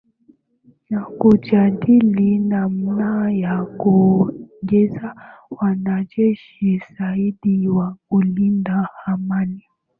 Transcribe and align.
na 0.89 1.05
kujadili 1.05 2.39
namna 2.39 3.31
ya 3.31 3.65
kuongeza 3.65 5.15
wanajeshi 5.51 6.81
zaidi 6.97 7.67
wa 7.69 7.97
kulinda 8.07 8.89
amani 9.05 9.65